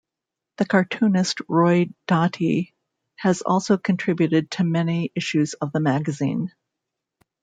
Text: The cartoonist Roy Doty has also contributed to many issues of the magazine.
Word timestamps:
The 0.57 0.65
cartoonist 0.65 1.41
Roy 1.47 1.91
Doty 2.07 2.73
has 3.17 3.43
also 3.43 3.77
contributed 3.77 4.49
to 4.49 4.63
many 4.63 5.11
issues 5.13 5.53
of 5.53 5.71
the 5.73 5.79
magazine. 5.79 6.51